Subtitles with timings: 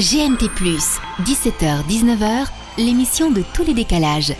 [0.00, 0.48] GMT+,
[1.24, 2.46] 17h-19h,
[2.78, 4.32] l'émission de tous les décalages.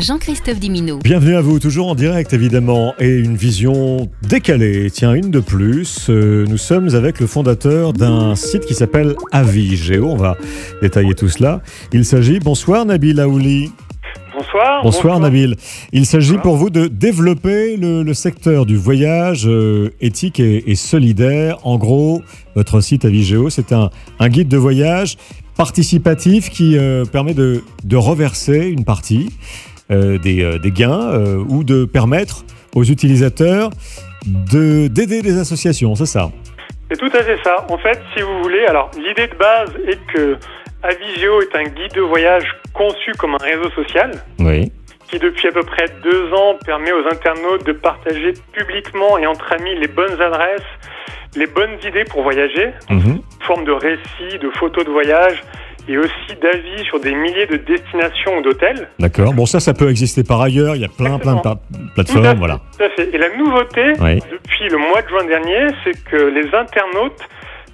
[0.00, 1.00] Jean-Christophe Dimino.
[1.04, 4.90] Bienvenue à vous, toujours en direct évidemment, et une vision décalée.
[4.90, 10.06] Tiens, une de plus, euh, nous sommes avec le fondateur d'un site qui s'appelle Avigeo.
[10.06, 10.38] On va
[10.80, 11.60] détailler tout cela.
[11.92, 13.70] Il s'agit, bonsoir Nabil Aouli.
[14.52, 14.82] Bonsoir.
[14.82, 15.56] Bonsoir, Nabil.
[15.92, 20.74] Il s'agit pour vous de développer le, le secteur du voyage euh, éthique et, et,
[20.74, 21.58] solidaire.
[21.66, 22.22] En gros,
[22.54, 25.16] votre site Avigeo, c'est un, un, guide de voyage
[25.56, 29.30] participatif qui euh, permet de, de, reverser une partie
[29.90, 31.16] euh, des, des, gains
[31.48, 32.44] ou de permettre
[32.74, 33.70] aux utilisateurs
[34.26, 36.30] d'aider des associations, c'est ça?
[36.92, 37.64] C'est tout à fait ça.
[37.70, 40.36] En fait, si vous voulez, alors l'idée de base est que
[40.82, 44.10] Avigeo est un guide de voyage conçu comme un réseau social.
[44.38, 44.70] Oui.
[45.08, 49.54] Qui depuis à peu près deux ans permet aux internautes de partager publiquement et entre
[49.54, 50.60] amis les bonnes adresses,
[51.34, 53.00] les bonnes idées pour voyager, mmh.
[53.00, 55.42] sous forme de récits, de photos de voyage
[55.88, 58.88] et aussi d'avis sur des milliers de destinations ou d'hôtels.
[58.98, 59.32] D'accord.
[59.34, 60.76] Bon, ça, ça peut exister par ailleurs.
[60.76, 61.40] Il y a plein, Exactement.
[61.40, 62.22] plein de plateformes.
[62.22, 62.60] Tout à fait, voilà.
[62.78, 63.14] Tout à fait.
[63.14, 64.20] Et la nouveauté, Oui.
[64.30, 67.20] depuis le mois de juin dernier, c'est que les internautes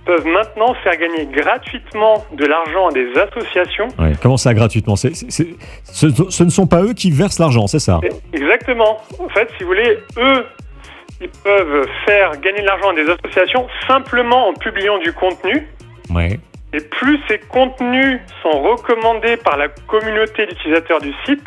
[0.07, 3.89] peuvent maintenant faire gagner gratuitement de l'argent à des associations.
[3.99, 4.13] Ouais.
[4.23, 4.97] Comment ça, gratuitement?
[4.97, 8.01] Ce, ce, ne sont pas eux qui versent l'argent, c'est ça?
[8.33, 9.03] Exactement.
[9.19, 10.45] En fait, si vous voulez, eux,
[11.21, 15.67] ils peuvent faire gagner de l'argent à des associations simplement en publiant du contenu.
[16.15, 16.41] Ouais.
[16.73, 21.47] Et plus ces contenus sont recommandés par la communauté d'utilisateurs du site,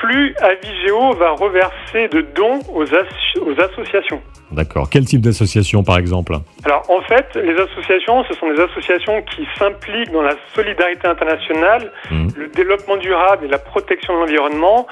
[0.00, 4.22] plus Avigeo va reverser de dons aux, as aux associations.
[4.50, 4.88] D'accord.
[4.90, 6.34] Quel type d'association, par exemple?
[6.64, 11.92] Alors, en fait, les associations, ce sont des associations qui s'impliquent dans la solidarité internationale,
[12.10, 12.28] mmh.
[12.36, 14.86] le développement durable et la protection de l'environnement.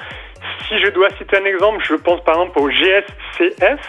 [0.67, 3.79] Si je dois citer un exemple, je pense par exemple au GSCF,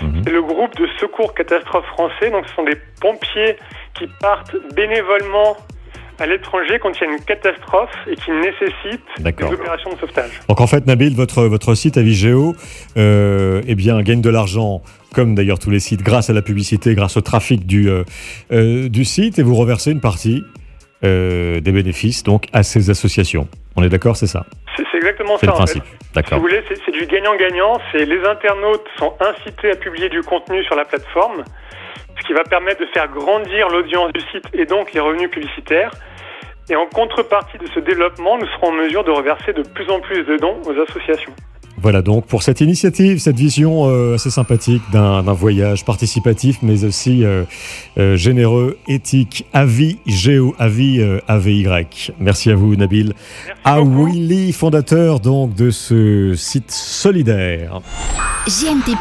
[0.00, 0.22] mmh.
[0.24, 2.30] c'est le groupe de secours catastrophe français.
[2.30, 3.56] Donc, ce sont des pompiers
[3.94, 5.56] qui partent bénévolement
[6.18, 10.40] à l'étranger quand il y a une catastrophe et qui nécessite des opérations de sauvetage.
[10.48, 12.54] Donc en fait, Nabil, votre, votre site Avigeo
[12.96, 14.82] euh, eh bien, gagne de l'argent,
[15.14, 18.02] comme d'ailleurs tous les sites, grâce à la publicité, grâce au trafic du, euh,
[18.52, 20.42] euh, du site, et vous reversez une partie
[21.04, 23.46] euh, des bénéfices donc à ces associations.
[23.76, 24.44] On est d'accord, c'est ça?
[24.98, 25.52] C'est exactement c'est ça.
[25.52, 25.84] le principe.
[26.26, 27.78] Si vous voulez, c'est du gagnant-gagnant.
[27.92, 31.44] C'est les internautes sont incités à publier du contenu sur la plateforme
[32.20, 35.92] ce qui va permettre de faire grandir l'audience du site et donc les revenus publicitaires.
[36.68, 40.00] Et en contrepartie de ce développement, nous serons en mesure de reverser de plus en
[40.00, 41.32] plus de dons aux associations.
[41.80, 47.24] Voilà donc pour cette initiative, cette vision euh, assez sympathique d'un voyage participatif, mais aussi
[47.24, 47.44] euh,
[47.98, 51.66] euh, généreux, éthique, avis géo, avis euh, AVY.
[52.18, 53.14] Merci à vous, Nabil.
[53.64, 57.80] Awili, fondateur donc de ce site solidaire.
[58.48, 58.96] GMT+,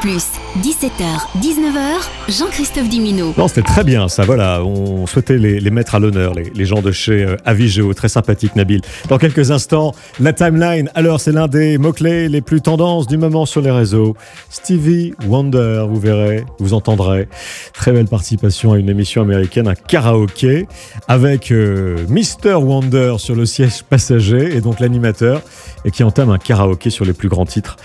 [0.62, 3.34] 17h, 19h, Jean-Christophe Dimino.
[3.38, 6.92] Non, c'était très bien ça, voilà, on souhaitait les, mettre à l'honneur, les, gens de
[6.92, 8.82] chez euh, Avigeo, très sympathique Nabil.
[9.08, 13.46] Dans quelques instants, la timeline, alors c'est l'un des mots-clés les plus tendances du moment
[13.46, 14.18] sur les réseaux.
[14.50, 17.30] Stevie Wonder, vous verrez, vous entendrez.
[17.74, 20.68] Très belle participation à une émission américaine, un karaoké,
[21.08, 22.56] avec euh, Mr.
[22.56, 25.42] Wonder sur le siège passager, et donc l'animateur,
[25.86, 27.78] et qui entame un karaoké sur les plus grands titres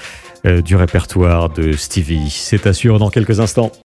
[0.45, 2.31] du répertoire de Stevie.
[2.31, 3.73] C'est assuré dans quelques instants.